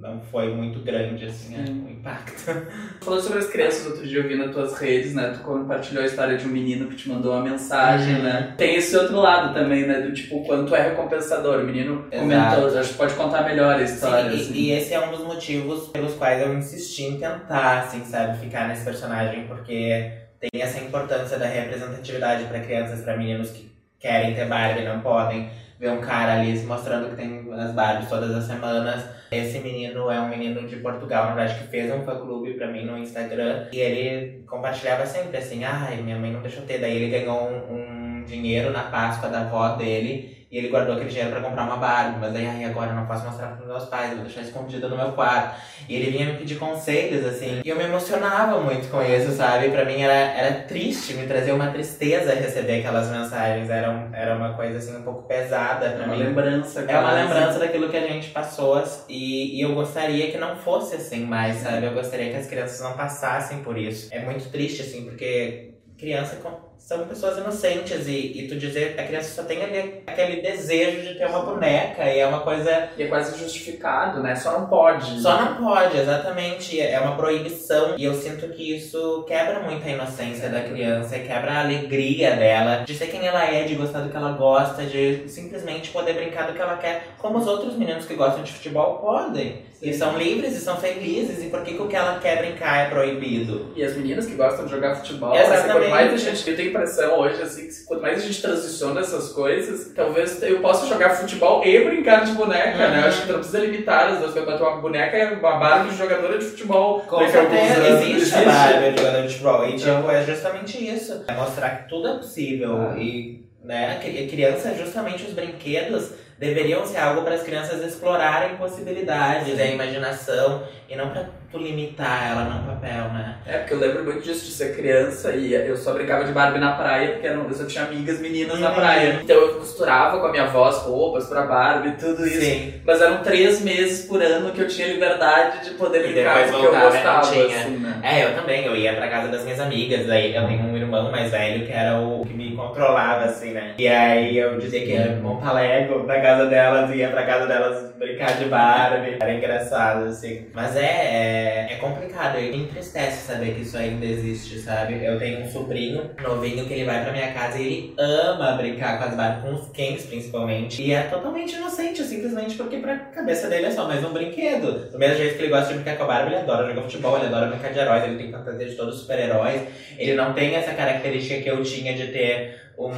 Não 0.00 0.20
foi 0.20 0.54
muito 0.54 0.78
grande 0.80 1.24
assim 1.26 1.54
Sim. 1.56 1.84
o 1.86 1.90
impacto. 1.90 2.44
Falando 3.02 3.20
sobre 3.20 3.38
as 3.40 3.48
crianças, 3.48 3.84
outro 3.86 4.06
dia 4.06 4.20
eu 4.20 4.28
vi 4.28 4.36
nas 4.36 4.52
tuas 4.52 4.78
redes, 4.78 5.12
né? 5.12 5.32
Tu 5.36 5.40
compartilhou 5.40 6.02
a 6.02 6.06
história 6.06 6.36
de 6.36 6.46
um 6.46 6.50
menino 6.50 6.86
que 6.88 6.94
te 6.96 7.08
mandou 7.08 7.32
uma 7.32 7.42
mensagem, 7.42 8.14
Uhum. 8.16 8.22
né? 8.22 8.54
Tem 8.56 8.76
esse 8.76 8.96
outro 8.96 9.16
lado 9.16 9.52
também, 9.54 9.86
né? 9.86 10.00
Do 10.00 10.12
tipo, 10.12 10.44
quanto 10.44 10.74
é 10.76 10.90
recompensador. 10.90 11.60
O 11.60 11.64
menino 11.64 12.06
Exato. 12.12 12.20
comentou, 12.60 12.78
acho 12.80 12.90
que 12.92 12.96
pode 12.98 13.14
contar 13.14 13.42
melhor 13.44 13.74
a 13.74 13.82
história. 13.82 14.30
Sim, 14.30 14.36
e- 14.36 14.40
assim. 14.40 14.52
e, 14.54 14.70
esse 14.70 14.94
é 14.94 15.00
um 15.04 15.10
dos 15.10 15.24
motivos 15.24 15.88
pelos 15.88 16.14
quais 16.14 16.40
eu 16.40 16.54
insisti 16.56 17.02
em 17.02 17.18
tentar, 17.18 17.80
assim, 17.80 18.04
sabe, 18.04 18.38
ficar 18.38 18.68
nesse 18.68 18.84
personagem, 18.84 19.46
porque 19.48 20.12
tem 20.40 20.62
essa 20.62 20.78
importância 20.78 21.36
da 21.38 21.46
representatividade 21.46 22.44
para 22.44 22.60
crianças, 22.60 23.00
para 23.02 23.16
meninos 23.16 23.50
que 23.50 23.68
querem 23.98 24.34
ter 24.34 24.46
Barbie 24.46 24.82
não 24.82 25.00
podem. 25.00 25.50
Ver 25.78 25.90
um 25.90 26.00
cara 26.00 26.40
ali 26.40 26.56
se 26.56 26.66
mostrando 26.66 27.10
que 27.10 27.14
tem 27.14 27.46
as 27.52 27.70
Barbies 27.72 28.08
todas 28.08 28.34
as 28.34 28.44
semanas. 28.44 29.04
Esse 29.30 29.60
menino 29.60 30.10
é 30.10 30.20
um 30.20 30.28
menino 30.28 30.66
de 30.66 30.74
Portugal, 30.76 31.26
na 31.26 31.34
verdade, 31.34 31.60
que 31.60 31.68
fez 31.68 31.92
um 31.94 32.02
fã-clube 32.02 32.54
pra 32.54 32.66
mim 32.66 32.84
no 32.84 32.98
Instagram. 32.98 33.68
E 33.72 33.78
ele 33.78 34.42
compartilhava 34.44 35.06
sempre 35.06 35.36
assim, 35.36 35.62
ai, 35.62 35.98
minha 35.98 36.18
mãe 36.18 36.32
não 36.32 36.42
deixou 36.42 36.64
ter. 36.64 36.78
Daí 36.78 36.96
ele 36.96 37.10
ganhou 37.10 37.48
um, 37.48 38.20
um 38.20 38.24
dinheiro 38.24 38.72
na 38.72 38.84
Páscoa 38.84 39.28
da 39.28 39.42
avó 39.42 39.76
dele. 39.76 40.37
E 40.50 40.56
ele 40.56 40.68
guardou 40.68 40.94
aquele 40.94 41.10
dinheiro 41.10 41.30
pra 41.30 41.40
comprar 41.42 41.64
uma 41.64 41.76
Barbie. 41.76 42.18
Mas 42.20 42.34
aí, 42.34 42.46
ai, 42.46 42.64
agora 42.64 42.90
eu 42.90 42.96
não 42.96 43.06
posso 43.06 43.24
mostrar 43.26 43.48
pros 43.48 43.66
meus 43.66 43.84
pais, 43.84 44.10
eu 44.10 44.16
vou 44.16 44.24
deixar 44.24 44.40
escondida 44.40 44.88
no 44.88 44.96
meu 44.96 45.12
quarto. 45.12 45.60
E 45.88 45.94
ele 45.94 46.10
vinha 46.10 46.26
me 46.32 46.38
pedir 46.38 46.56
conselhos, 46.56 47.24
assim. 47.26 47.60
E 47.64 47.68
eu 47.68 47.76
me 47.76 47.84
emocionava 47.84 48.58
muito 48.60 48.88
com 48.90 49.02
isso, 49.02 49.32
sabe? 49.32 49.68
Pra 49.70 49.84
mim 49.84 50.00
era, 50.00 50.12
era 50.14 50.62
triste, 50.62 51.12
me 51.14 51.26
trazia 51.26 51.54
uma 51.54 51.70
tristeza 51.70 52.32
receber 52.34 52.78
aquelas 52.78 53.08
mensagens. 53.10 53.68
Era, 53.68 53.90
um- 53.90 54.14
era 54.14 54.34
uma 54.36 54.54
coisa, 54.54 54.78
assim, 54.78 54.96
um 54.96 55.02
pouco 55.02 55.24
pesada 55.28 55.84
É 55.86 55.90
pra 55.96 56.04
uma 56.06 56.16
mim. 56.16 56.22
lembrança. 56.22 56.80
É 56.88 56.98
uma 56.98 57.12
lembrança 57.12 57.58
daquilo 57.58 57.88
que 57.90 57.96
a 57.96 58.06
gente 58.06 58.30
passou 58.30 58.82
e, 59.08 59.58
e 59.58 59.60
eu 59.60 59.74
gostaria 59.74 60.30
que 60.30 60.38
não 60.38 60.56
fosse 60.56 60.96
assim 60.96 61.24
mais, 61.26 61.56
sabe? 61.58 61.84
Eu 61.86 61.92
gostaria 61.92 62.30
que 62.30 62.36
as 62.36 62.46
crianças 62.46 62.80
não 62.80 62.94
passassem 62.94 63.58
por 63.58 63.76
isso. 63.76 64.08
É 64.10 64.20
muito 64.20 64.48
triste, 64.50 64.80
assim, 64.82 65.04
porque 65.04 65.74
criança 65.98 66.36
são 66.78 67.06
pessoas 67.06 67.36
inocentes 67.38 68.06
e, 68.06 68.32
e 68.38 68.48
tu 68.48 68.56
dizer 68.56 68.94
que 68.94 69.00
a 69.00 69.06
criança 69.06 69.34
só 69.34 69.46
tem 69.46 69.62
ali 69.62 70.02
aquele 70.06 70.40
desejo 70.40 71.02
de 71.02 71.18
ter 71.18 71.26
uma 71.26 71.40
boneca 71.40 72.04
e 72.04 72.18
é 72.18 72.26
uma 72.26 72.40
coisa. 72.40 72.88
E 72.96 73.02
é 73.02 73.06
quase 73.06 73.38
justificado, 73.38 74.22
né? 74.22 74.34
Só 74.34 74.58
não 74.58 74.66
pode. 74.66 75.20
Só 75.20 75.40
não 75.42 75.56
pode, 75.56 75.98
exatamente. 75.98 76.80
É 76.80 76.98
uma 77.00 77.16
proibição 77.16 77.94
e 77.96 78.04
eu 78.04 78.14
sinto 78.14 78.48
que 78.48 78.76
isso 78.76 79.24
quebra 79.26 79.60
muito 79.60 79.86
a 79.86 79.90
inocência 79.90 80.48
da 80.48 80.60
criança 80.62 81.16
e 81.16 81.26
quebra 81.26 81.52
a 81.52 81.60
alegria 81.60 82.36
dela 82.36 82.84
de 82.84 82.94
ser 82.94 83.08
quem 83.08 83.26
ela 83.26 83.44
é, 83.44 83.64
de 83.64 83.74
gostar 83.74 84.00
do 84.00 84.10
que 84.10 84.16
ela 84.16 84.32
gosta, 84.32 84.84
de 84.84 85.28
simplesmente 85.28 85.90
poder 85.90 86.14
brincar 86.14 86.46
do 86.46 86.54
que 86.54 86.62
ela 86.62 86.76
quer, 86.76 87.08
como 87.18 87.38
os 87.38 87.46
outros 87.46 87.76
meninos 87.76 88.06
que 88.06 88.14
gostam 88.14 88.42
de 88.42 88.52
futebol 88.52 88.98
podem. 88.98 89.68
E 89.80 89.92
são 89.92 90.18
livres 90.18 90.56
e 90.56 90.60
são 90.60 90.76
felizes. 90.76 91.42
E 91.44 91.48
por 91.48 91.62
que, 91.62 91.74
que 91.74 91.82
o 91.82 91.86
que 91.86 91.94
ela 91.94 92.18
quer 92.18 92.38
brincar 92.38 92.86
é 92.86 92.90
proibido? 92.90 93.72
E 93.76 93.84
as 93.84 93.96
meninas 93.96 94.26
que 94.26 94.34
gostam 94.34 94.64
de 94.64 94.72
jogar 94.72 94.96
futebol, 94.96 95.34
Exatamente. 95.34 95.60
assim, 95.60 95.72
quanto 95.72 95.90
mais 95.90 96.12
a 96.12 96.16
gente. 96.16 96.44
Tenho 96.68 96.82
impressão 96.82 97.18
hoje, 97.18 97.42
assim, 97.42 97.66
que 97.68 97.84
quanto 97.84 98.02
mais 98.02 98.18
a 98.18 98.26
gente 98.26 98.40
transiciona 98.42 99.00
essas 99.00 99.32
coisas, 99.32 99.92
talvez 99.94 100.42
eu 100.42 100.60
possa 100.60 100.86
jogar 100.86 101.10
futebol 101.10 101.64
e 101.64 101.84
brincar 101.84 102.24
de 102.24 102.32
boneca, 102.32 102.76
né? 102.76 102.88
Uhum. 102.96 103.02
Eu 103.02 103.08
acho 103.08 103.22
que 103.22 103.28
não 103.32 103.38
precisa 103.38 103.58
limitar 103.60 104.08
as 104.08 104.18
duas 104.18 104.32
coisas. 104.32 104.60
Uma 104.60 104.76
boneca 104.80 105.16
é 105.16 105.30
uma 105.32 105.56
Barbie 105.58 105.90
de 105.90 105.96
jogadora 105.96 106.38
de 106.38 106.44
futebol. 106.44 107.00
Com 107.00 107.18
certeza, 107.28 107.74
anos. 107.80 108.02
existe 108.08 108.34
a 108.34 108.42
Barbie 108.42 108.90
de 108.92 108.98
jogador 109.02 109.22
de 109.22 109.28
futebol. 109.28 109.64
E 109.66 109.74
Então- 109.76 109.96
tipo, 109.98 110.10
é 110.10 110.24
justamente 110.24 110.88
isso. 110.94 111.24
É 111.26 111.32
mostrar 111.34 111.70
que 111.70 111.88
tudo 111.88 112.08
é 112.08 112.16
possível. 112.16 112.76
Ah. 112.92 112.98
E 112.98 113.44
né, 113.64 113.96
a 113.96 114.00
cri- 114.00 114.26
criança, 114.28 114.74
justamente 114.74 115.24
os 115.24 115.32
brinquedos 115.32 116.10
deveriam 116.38 116.86
ser 116.86 116.98
algo 116.98 117.22
para 117.22 117.34
as 117.34 117.42
crianças 117.42 117.84
explorarem 117.84 118.56
possibilidades, 118.56 119.58
a 119.58 119.64
imaginação, 119.66 120.62
e 120.88 120.94
não 120.96 121.10
para 121.10 121.28
tu 121.50 121.58
limitar 121.58 122.30
ela 122.30 122.44
num 122.44 122.66
papel, 122.66 123.04
né? 123.12 123.36
É, 123.46 123.58
porque 123.58 123.72
eu 123.74 123.78
lembro 123.78 124.04
muito 124.04 124.20
disso, 124.22 124.44
de 124.44 124.50
ser 124.52 124.76
criança 124.76 125.32
e 125.32 125.54
eu 125.54 125.76
só 125.76 125.94
brincava 125.94 126.24
de 126.24 126.32
Barbie 126.32 126.58
na 126.58 126.72
praia, 126.72 127.12
porque 127.12 127.26
eu 127.26 127.54
só 127.54 127.64
tinha 127.64 127.84
amigas 127.84 128.20
meninas 128.20 128.58
na 128.60 128.68
Uhum. 128.68 128.74
praia. 128.74 129.20
Então 129.22 129.36
eu 129.36 129.54
costurava 129.54 130.20
com 130.20 130.26
a 130.26 130.30
minha 130.30 130.46
voz 130.46 130.76
roupas 130.78 131.26
pra 131.26 131.42
Barbie, 131.46 131.92
tudo 131.98 132.26
isso. 132.26 132.40
Sim. 132.42 132.74
Mas 132.84 133.00
eram 133.00 133.22
três 133.22 133.62
meses 133.62 134.06
por 134.06 134.22
ano 134.22 134.50
que 134.52 134.60
eu 134.60 134.68
tinha 134.68 134.88
liberdade 134.88 135.64
de 135.64 135.70
poder 135.76 136.00
E 136.10 136.12
brincar 136.12 136.34
depois 136.34 136.50
porque 136.50 136.66
eu 136.66 136.70
voltava 136.72 136.96
e 136.98 137.04
não 137.04 137.14
gostava, 137.14 137.32
tinha. 137.44 137.56
assim, 137.60 137.76
né? 137.78 138.00
É, 138.02 138.24
eu 138.24 138.34
também, 138.34 138.64
eu 138.66 138.76
ia 138.76 138.92
pra 138.94 139.08
casa 139.08 139.28
das 139.28 139.42
minhas 139.44 139.60
amigas, 139.60 140.06
daí 140.06 140.34
eu 140.36 140.46
tenho 140.46 140.62
um 140.64 140.76
irmão 140.76 141.10
mais 141.10 141.30
velho 141.30 141.64
que 141.66 141.72
era 141.72 141.98
o 141.98 142.26
que 142.26 142.34
me 142.34 142.54
controlava, 142.54 143.24
assim, 143.24 143.52
né? 143.52 143.72
E 143.78 143.88
aí 143.88 144.36
eu 144.36 144.58
dizia 144.58 144.80
que 144.80 144.92
ia 144.92 145.18
montar 145.22 145.52
Lego 145.52 146.02
na 146.06 146.20
casa 146.20 146.44
delas, 146.46 146.94
ia 146.94 147.08
pra 147.08 147.22
casa 147.24 147.46
delas 147.46 147.90
brincar 147.98 148.36
de 148.36 148.44
Barbie. 148.44 149.16
Era 149.20 149.32
engraçado, 149.32 150.04
assim. 150.04 150.46
Mas 150.54 150.76
é, 150.76 150.80
é, 150.82 151.37
é 151.38 151.78
complicado, 151.80 152.38
e 152.38 152.50
me 152.50 152.64
entristece 152.64 153.26
saber 153.26 153.54
que 153.54 153.62
isso 153.62 153.76
ainda 153.76 154.04
existe, 154.04 154.58
sabe? 154.58 155.04
Eu 155.04 155.18
tenho 155.18 155.40
um 155.40 155.50
sobrinho 155.50 156.10
novinho 156.22 156.66
que 156.66 156.74
ele 156.74 156.84
vai 156.84 157.02
pra 157.02 157.12
minha 157.12 157.32
casa 157.32 157.58
e 157.58 157.66
ele 157.66 157.94
ama 157.98 158.52
brincar 158.52 158.98
com 158.98 159.04
as 159.04 159.14
Barbie, 159.14 159.42
com 159.42 159.54
os 159.54 159.68
Kens 159.70 160.06
principalmente. 160.06 160.82
E 160.82 160.92
é 160.92 161.02
totalmente 161.02 161.54
inocente, 161.56 162.02
simplesmente 162.02 162.56
porque 162.56 162.78
pra 162.78 162.96
cabeça 162.96 163.48
dele 163.48 163.66
é 163.66 163.70
só 163.70 163.86
mais 163.86 164.04
um 164.04 164.12
brinquedo. 164.12 164.90
Do 164.90 164.98
mesmo 164.98 165.16
jeito 165.16 165.36
que 165.36 165.42
ele 165.42 165.50
gosta 165.50 165.68
de 165.68 165.74
brincar 165.74 165.96
com 165.96 166.04
a 166.04 166.06
Barbie, 166.06 166.34
ele 166.34 166.42
adora 166.42 166.66
jogar 166.66 166.82
futebol, 166.82 167.16
ele 167.16 167.26
adora 167.26 167.46
brincar 167.46 167.72
de 167.72 167.78
heróis, 167.78 168.04
ele 168.04 168.16
tem 168.16 168.32
fantasia 168.32 168.68
de 168.68 168.74
todos 168.74 168.94
os 168.96 169.00
super-heróis. 169.02 169.62
Ele 169.96 170.14
não 170.14 170.32
tem 170.32 170.54
essa 170.54 170.72
característica 170.72 171.40
que 171.40 171.48
eu 171.48 171.62
tinha 171.62 171.94
de 171.94 172.08
ter 172.08 172.60
um. 172.78 172.90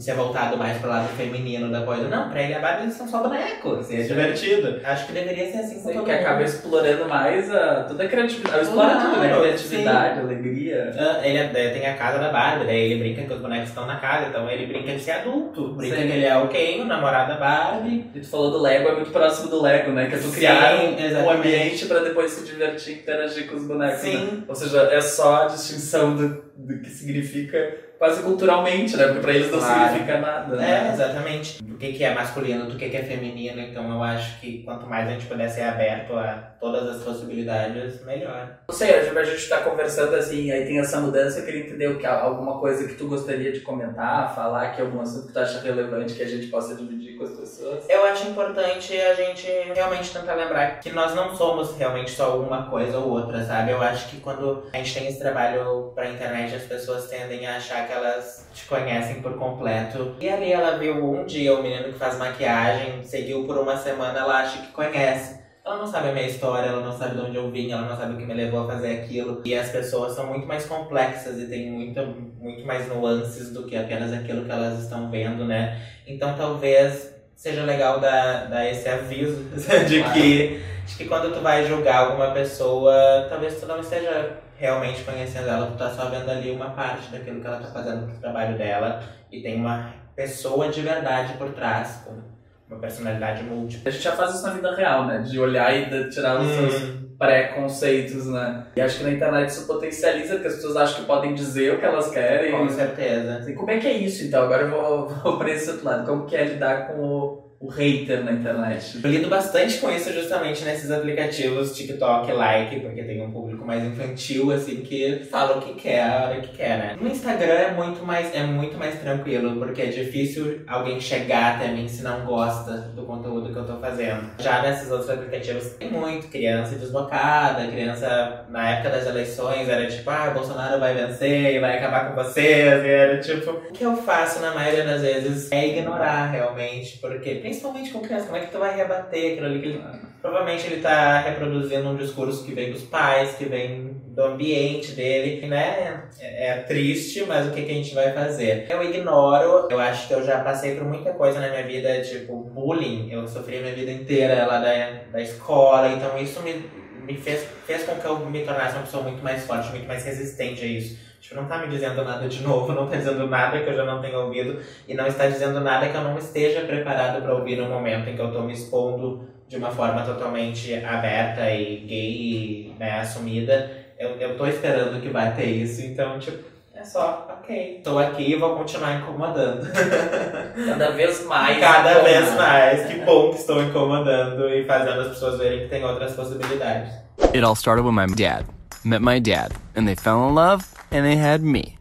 Um- 0.00 0.02
ser 0.02 0.14
voltado 0.14 0.56
mais 0.56 0.78
pro 0.78 0.88
lado 0.88 1.08
feminino 1.16 1.70
da 1.70 1.82
coisa. 1.82 2.08
Não, 2.08 2.30
pra 2.30 2.42
ele 2.42 2.54
a 2.54 2.58
Barbie 2.58 2.84
eles 2.84 2.94
são 2.94 3.06
só 3.06 3.22
bonecos, 3.22 3.80
assim, 3.80 3.98
é 4.00 4.02
divertido. 4.02 4.80
Acho 4.82 5.06
que 5.06 5.12
deveria 5.12 5.50
ser 5.52 5.58
assim 5.58 5.82
todo 5.82 5.92
que 5.92 5.98
mundo. 5.98 6.10
acaba 6.10 6.42
explorando 6.42 7.08
mais 7.08 7.50
a, 7.54 7.84
toda 7.84 8.04
a 8.04 8.08
criatividade. 8.08 8.62
Explora 8.62 8.96
tudo, 9.00 9.18
né? 9.20 9.38
Criatividade, 9.40 10.20
alegria. 10.20 10.92
Ah, 10.98 11.20
Ele 11.26 11.38
é- 11.38 11.70
tem 11.70 11.86
a 11.86 11.94
casa 11.96 12.18
da 12.18 12.30
Barbie, 12.30 12.64
daí 12.66 12.92
ele 12.92 13.00
brinca 13.00 13.22
que 13.22 13.32
os 13.32 13.40
bonecos 13.40 13.68
estão 13.68 13.86
na 13.86 13.96
casa, 13.96 14.28
então 14.28 14.48
ele 14.50 14.66
brinca 14.66 14.92
de 14.92 15.00
ser 15.00 15.12
adulto. 15.12 15.74
Brinca 15.74 15.96
Sim. 15.96 16.02
que 16.06 16.12
ele 16.12 16.24
é 16.24 16.36
o 16.36 16.48
Ken, 16.48 16.80
o 16.80 16.84
namorado 16.86 17.32
da 17.34 17.38
Barbie. 17.38 18.10
E 18.14 18.20
tu 18.20 18.26
falou 18.28 18.50
do 18.50 18.58
Lego, 18.62 18.88
é 18.88 18.94
muito 18.94 19.10
próximo 19.10 19.48
do 19.50 19.60
Lego, 19.62 19.92
né? 19.92 20.06
Que 20.08 20.14
é 20.14 20.18
tu 20.18 20.30
criar 20.32 20.78
Sim, 20.78 20.96
um, 21.16 21.24
um 21.24 21.30
ambiente 21.30 21.86
pra 21.86 22.00
depois 22.00 22.30
se 22.32 22.44
divertir 22.46 22.94
e 22.94 22.98
interagir 23.00 23.46
com 23.48 23.56
os 23.56 23.64
bonecos. 23.66 24.00
Sim. 24.00 24.16
né? 24.16 24.42
Ou 24.48 24.54
seja, 24.54 24.80
é 24.92 25.00
só 25.00 25.42
a 25.42 25.46
distinção 25.46 26.16
do, 26.16 26.42
do 26.56 26.78
que 26.80 26.88
significa 26.88 27.89
quase 28.00 28.22
culturalmente, 28.22 28.96
né? 28.96 29.04
Porque 29.08 29.20
pra 29.20 29.32
eles 29.34 29.50
não 29.50 29.58
Claro. 29.58 29.88
significa 29.90 30.18
nada. 30.20 30.54
É, 30.56 30.58
Né? 30.58 30.90
exatamente. 30.94 31.62
Do 31.62 31.76
que, 31.76 31.92
que 31.92 32.02
é 32.02 32.14
masculino, 32.14 32.64
do 32.64 32.76
que, 32.78 32.88
que 32.88 32.96
é 32.96 33.02
feminino. 33.02 33.60
Então 33.60 33.90
eu 33.90 34.02
acho 34.02 34.40
que 34.40 34.62
quanto 34.62 34.86
mais 34.86 35.06
a 35.06 35.10
gente 35.12 35.26
puder 35.26 35.48
ser 35.50 35.62
aberto 35.62 36.14
a 36.16 36.48
todas 36.58 36.96
as 36.96 37.02
possibilidades, 37.04 38.02
melhor. 38.04 38.56
Não 38.68 38.74
sei, 38.74 38.94
a 38.98 39.02
gente- 39.04 39.18
a 39.18 39.24
gente 39.24 39.48
tá 39.48 39.58
conversando 39.58 40.14
assim, 40.16 40.50
aí 40.50 40.64
tem 40.64 40.78
essa 40.78 40.98
mudança, 41.00 41.40
eu 41.40 41.44
queria 41.44 41.60
entender 41.60 41.88
o 41.88 41.98
que, 41.98 42.06
alguma 42.06 42.58
coisa 42.58 42.86
que 42.88 42.94
tu 42.94 43.06
gostaria 43.06 43.52
de 43.52 43.60
comentar, 43.60 44.34
falar 44.34 44.70
que 44.70 44.80
é 44.80 44.84
algum 44.84 45.00
assunto 45.02 45.26
que 45.26 45.32
tu 45.34 45.38
acha 45.38 45.60
relevante 45.60 46.14
que 46.14 46.22
a 46.22 46.28
gente 46.28 46.46
possa 46.46 46.74
dividir 46.74 47.18
com 47.18 47.24
as 47.24 47.30
pessoas. 47.32 47.84
Eu 47.88 48.04
acho 48.06 48.28
importante 48.28 48.98
a 48.98 49.14
gente 49.14 49.46
realmente 49.74 50.10
tentar 50.10 50.34
lembrar 50.34 50.80
que 50.80 50.90
nós 50.90 51.14
não 51.14 51.34
somos 51.36 51.76
realmente 51.76 52.10
só 52.12 52.38
uma 52.38 52.70
coisa 52.70 52.98
ou 52.98 53.10
outra, 53.10 53.42
sabe? 53.44 53.72
Eu 53.72 53.82
acho 53.82 54.08
que 54.08 54.20
quando 54.20 54.64
a 54.72 54.76
gente 54.78 54.94
tem 54.94 55.06
esse 55.06 55.18
trabalho 55.18 55.92
pra 55.94 56.08
internet, 56.10 56.54
as 56.54 56.62
pessoas 56.62 57.08
tendem 57.08 57.46
a 57.46 57.56
achar 57.56 57.86
que 57.90 57.96
elas 57.96 58.46
te 58.54 58.66
conhecem 58.66 59.20
por 59.20 59.36
completo. 59.36 60.14
E 60.20 60.28
ali 60.28 60.52
ela 60.52 60.78
viu 60.78 60.94
um 60.94 61.26
dia 61.26 61.52
o 61.52 61.62
menino 61.62 61.92
que 61.92 61.98
faz 61.98 62.16
maquiagem, 62.16 63.02
seguiu 63.02 63.44
por 63.44 63.58
uma 63.58 63.76
semana, 63.76 64.20
ela 64.20 64.38
acha 64.38 64.62
que 64.62 64.68
conhece. 64.68 65.40
Ela 65.64 65.76
não 65.76 65.86
sabe 65.86 66.08
a 66.08 66.12
minha 66.12 66.26
história, 66.26 66.68
ela 66.68 66.84
não 66.84 66.96
sabe 66.96 67.16
de 67.16 67.20
onde 67.20 67.36
eu 67.36 67.50
vim, 67.50 67.70
ela 67.70 67.82
não 67.82 67.96
sabe 67.96 68.14
o 68.14 68.16
que 68.16 68.24
me 68.24 68.32
levou 68.32 68.64
a 68.64 68.66
fazer 68.72 69.00
aquilo. 69.00 69.42
E 69.44 69.54
as 69.54 69.70
pessoas 69.70 70.12
são 70.12 70.26
muito 70.26 70.46
mais 70.46 70.66
complexas 70.66 71.38
e 71.38 71.46
têm 71.46 71.70
muito, 71.70 72.00
muito 72.40 72.64
mais 72.64 72.88
nuances 72.88 73.52
do 73.52 73.66
que 73.66 73.76
apenas 73.76 74.12
aquilo 74.12 74.44
que 74.44 74.52
elas 74.52 74.78
estão 74.78 75.10
vendo, 75.10 75.44
né? 75.44 75.80
Então 76.06 76.34
talvez 76.36 77.19
seja 77.40 77.62
legal 77.64 77.98
dar, 78.00 78.48
dar 78.50 78.68
esse 78.68 78.86
aviso 78.86 79.44
de 79.88 80.02
que, 80.12 80.60
de 80.86 80.94
que 80.96 81.04
quando 81.06 81.32
tu 81.32 81.40
vai 81.40 81.64
julgar 81.64 82.04
alguma 82.04 82.32
pessoa, 82.32 82.92
talvez 83.30 83.58
tu 83.58 83.64
não 83.64 83.80
esteja 83.80 84.32
realmente 84.58 85.02
conhecendo 85.04 85.48
ela, 85.48 85.66
tu 85.68 85.78
tá 85.78 85.88
só 85.88 86.04
vendo 86.10 86.30
ali 86.30 86.50
uma 86.50 86.68
parte 86.70 87.08
daquilo 87.10 87.40
que 87.40 87.46
ela 87.46 87.56
tá 87.56 87.68
fazendo 87.68 88.06
pro 88.10 88.20
trabalho 88.20 88.58
dela 88.58 89.02
e 89.32 89.40
tem 89.40 89.56
uma 89.56 89.94
pessoa 90.14 90.68
de 90.68 90.82
verdade 90.82 91.32
por 91.38 91.48
trás, 91.52 92.02
com 92.04 92.20
uma 92.68 92.78
personalidade 92.78 93.42
múltipla. 93.42 93.88
A 93.88 93.90
gente 93.92 94.04
já 94.04 94.12
faz 94.12 94.34
isso 94.34 94.46
na 94.46 94.52
vida 94.52 94.76
real, 94.76 95.06
né? 95.06 95.20
De 95.26 95.40
olhar 95.40 95.74
e 95.74 95.86
de- 95.86 96.10
tirar 96.10 96.38
os 96.38 96.46
seus 96.46 96.99
preconceitos, 97.20 98.26
né? 98.26 98.64
E 98.74 98.80
acho 98.80 98.96
que 98.96 99.04
na 99.04 99.12
internet 99.12 99.50
isso 99.50 99.66
potencializa, 99.66 100.32
porque 100.34 100.48
as 100.48 100.54
pessoas 100.54 100.76
acham 100.78 101.00
que 101.02 101.06
podem 101.06 101.34
dizer 101.34 101.74
o 101.74 101.78
que 101.78 101.84
elas 101.84 102.10
querem. 102.10 102.50
Com 102.50 102.66
certeza. 102.70 103.36
Assim, 103.36 103.54
como 103.54 103.70
é 103.70 103.78
que 103.78 103.86
é 103.86 103.92
isso, 103.92 104.24
então? 104.24 104.42
Agora 104.42 104.62
eu 104.62 104.70
vou, 104.70 105.08
vou 105.22 105.38
pra 105.38 105.50
esse 105.50 105.70
outro 105.70 105.84
lado. 105.84 106.06
Como 106.06 106.24
que 106.24 106.34
é 106.34 106.44
lidar 106.44 106.86
com 106.86 106.98
o, 106.98 107.49
o 107.60 107.68
hater 107.68 108.24
na 108.24 108.32
internet? 108.32 108.98
Eu 109.04 109.10
lido 109.10 109.28
bastante 109.28 109.78
com 109.78 109.90
isso 109.90 110.10
justamente 110.12 110.64
nesses 110.64 110.90
aplicativos 110.90 111.76
TikTok, 111.76 112.32
Like, 112.32 112.80
porque 112.80 113.02
tem 113.02 113.20
um 113.20 113.30
público 113.30 113.64
mais 113.64 113.84
infantil, 113.84 114.50
assim, 114.50 114.76
que 114.76 115.26
fala 115.30 115.58
o 115.58 115.60
que 115.60 115.74
quer, 115.74 116.02
a 116.02 116.24
hora 116.24 116.40
que 116.40 116.56
quer, 116.56 116.78
né? 116.78 116.96
No 117.00 117.06
Instagram 117.06 117.52
é 117.52 117.72
muito 117.72 118.04
mais, 118.04 118.34
é 118.34 118.42
muito 118.44 118.78
mais 118.78 118.98
tranquilo, 118.98 119.56
porque 119.56 119.82
é 119.82 119.86
difícil 119.86 120.62
alguém 120.66 120.98
chegar 120.98 121.56
até 121.56 121.68
mim 121.68 121.86
se 121.86 122.02
não 122.02 122.24
gosta 122.24 122.72
do 122.96 123.04
conteúdo 123.04 123.52
que 123.52 123.58
eu 123.58 123.66
tô 123.66 123.76
fazendo. 123.76 124.30
Já 124.38 124.62
nesses 124.62 124.90
outros 124.90 125.10
aplicativos 125.10 125.74
tem 125.74 125.90
muito 125.90 126.28
criança 126.28 126.76
deslocada, 126.76 127.66
criança 127.66 128.46
na 128.48 128.70
época 128.70 128.90
das 128.90 129.06
eleições 129.06 129.68
era 129.68 129.86
tipo, 129.86 130.08
ah, 130.08 130.30
Bolsonaro 130.30 130.80
vai 130.80 130.94
vencer 130.94 131.60
vai 131.60 131.76
acabar 131.76 132.08
com 132.08 132.22
vocês, 132.22 132.84
e 132.84 132.88
era 132.88 133.18
tipo. 133.18 133.50
O 133.50 133.72
que 133.72 133.84
eu 133.84 133.96
faço 133.96 134.40
na 134.40 134.54
maioria 134.54 134.84
das 134.84 135.02
vezes 135.02 135.50
é 135.52 135.68
ignorar 135.68 136.30
realmente, 136.30 136.98
porque 136.98 137.36
principalmente 137.50 137.90
com 137.90 138.00
criança, 138.00 138.26
como 138.26 138.36
é 138.36 138.40
que 138.40 138.52
tu 138.52 138.58
vai 138.58 138.76
rebater 138.76 139.32
aquilo 139.32 139.46
ali 139.46 139.60
que 139.60 139.66
ele 139.66 139.82
Provavelmente 140.22 140.66
ele 140.66 140.82
tá 140.82 141.18
reproduzindo 141.20 141.88
um 141.88 141.96
discurso 141.96 142.44
que 142.44 142.52
vem 142.52 142.70
dos 142.70 142.82
pais, 142.82 143.36
que 143.36 143.46
vem 143.46 144.02
do 144.08 144.22
ambiente 144.22 144.92
dele, 144.92 145.46
né? 145.46 146.04
É, 146.20 146.48
é 146.48 146.56
triste, 146.56 147.24
mas 147.26 147.46
o 147.46 147.52
que, 147.52 147.62
que 147.62 147.70
a 147.70 147.74
gente 147.74 147.94
vai 147.94 148.12
fazer? 148.12 148.66
Eu 148.68 148.82
ignoro, 148.84 149.68
eu 149.70 149.80
acho 149.80 150.08
que 150.08 150.12
eu 150.12 150.22
já 150.22 150.40
passei 150.40 150.76
por 150.76 150.84
muita 150.84 151.12
coisa 151.14 151.40
na 151.40 151.48
minha 151.48 151.62
vida, 151.62 152.02
tipo 152.02 152.36
bullying, 152.36 153.10
eu 153.10 153.26
sofri 153.26 153.56
a 153.56 153.60
minha 153.62 153.74
vida 153.74 153.92
inteira 153.92 154.44
lá 154.44 154.58
da, 154.58 155.00
da 155.10 155.22
escola, 155.22 155.88
então 155.88 156.18
isso 156.18 156.42
me, 156.42 156.66
me 157.02 157.16
fez, 157.16 157.46
fez 157.66 157.84
com 157.84 157.94
que 157.94 158.04
eu 158.04 158.18
me 158.18 158.44
tornasse 158.44 158.74
uma 158.74 158.82
pessoa 158.82 159.02
muito 159.02 159.22
mais 159.24 159.46
forte, 159.46 159.70
muito 159.70 159.88
mais 159.88 160.04
resistente 160.04 160.62
a 160.62 160.66
isso. 160.66 160.98
Tipo, 161.20 161.34
não 161.34 161.44
tá 161.44 161.58
me 161.58 161.68
dizendo 161.68 162.02
nada 162.02 162.26
de 162.26 162.42
novo, 162.42 162.72
não 162.74 162.86
tá 162.86 162.96
dizendo 162.96 163.26
nada 163.26 163.60
que 163.60 163.68
eu 163.68 163.76
já 163.76 163.84
não 163.84 164.00
tenha 164.00 164.18
ouvido 164.18 164.58
e 164.88 164.94
não 164.94 165.06
está 165.06 165.26
dizendo 165.26 165.60
nada 165.60 165.88
que 165.88 165.96
eu 165.96 166.02
não 166.02 166.16
esteja 166.16 166.62
preparado 166.62 167.22
para 167.22 167.34
ouvir 167.34 167.56
no 167.56 167.68
momento 167.68 168.08
em 168.08 168.16
que 168.16 168.22
eu 168.22 168.32
tô 168.32 168.40
me 168.40 168.52
expondo 168.52 169.28
de 169.46 169.56
uma 169.56 169.70
forma 169.70 170.02
totalmente 170.02 170.74
aberta 170.84 171.50
e 171.50 171.76
gay 171.76 172.12
e 172.12 172.76
né, 172.78 173.00
assumida. 173.00 173.70
Eu, 173.98 174.10
eu 174.16 174.36
tô 174.36 174.46
esperando 174.46 175.00
que 175.00 175.10
vai 175.10 175.34
ter 175.34 175.44
isso, 175.44 175.82
então, 175.82 176.18
tipo, 176.18 176.42
é 176.74 176.82
só, 176.82 177.28
ok. 177.42 177.82
Tô 177.84 177.98
aqui 177.98 178.30
e 178.30 178.36
vou 178.36 178.56
continuar 178.56 178.94
incomodando. 178.94 179.66
Cada 180.66 180.90
vez 180.92 181.26
mais. 181.26 181.58
Cada 181.58 181.98
vez 181.98 182.34
mais. 182.34 182.86
Que 182.86 183.00
bom 183.00 183.30
que 183.30 183.36
estou 183.36 183.62
incomodando 183.62 184.48
e 184.48 184.64
fazendo 184.64 185.02
as 185.02 185.08
pessoas 185.08 185.38
verem 185.38 185.60
que 185.64 185.68
tem 185.68 185.84
outras 185.84 186.14
possibilidades. 186.14 186.94
It 187.34 187.44
all 187.44 187.54
started 187.54 187.84
when 187.84 187.94
my 187.94 188.06
dad 188.06 188.46
met 188.84 189.02
my 189.02 189.18
dad, 189.18 189.54
and 189.74 189.86
they 189.86 189.94
fell 189.94 190.28
in 190.28 190.34
love, 190.34 190.74
and 190.90 191.04
they 191.04 191.16
had 191.16 191.42
me. 191.42 191.78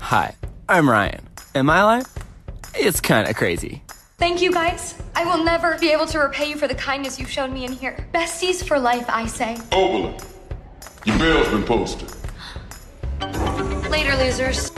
Hi, 0.00 0.34
I'm 0.68 0.88
Ryan, 0.88 1.26
and 1.54 1.66
my 1.66 1.82
life, 1.84 2.12
it's 2.74 3.00
kind 3.00 3.28
of 3.28 3.36
crazy. 3.36 3.82
Thank 4.18 4.40
you, 4.40 4.52
guys. 4.52 4.94
I 5.16 5.24
will 5.24 5.42
never 5.42 5.78
be 5.78 5.90
able 5.90 6.06
to 6.06 6.18
repay 6.18 6.48
you 6.48 6.56
for 6.56 6.68
the 6.68 6.74
kindness 6.74 7.18
you've 7.18 7.30
shown 7.30 7.52
me 7.52 7.64
in 7.64 7.72
here. 7.72 8.06
Besties 8.14 8.64
for 8.64 8.78
life, 8.78 9.06
I 9.08 9.26
say. 9.26 9.56
Oberlin, 9.72 10.16
your 11.04 11.18
bail's 11.18 11.48
been 11.48 11.64
posted. 11.64 12.08
Later, 13.90 14.16
losers. 14.16 14.70